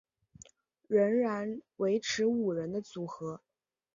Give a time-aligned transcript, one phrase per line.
[0.87, 3.39] 仍然维持五人的组合。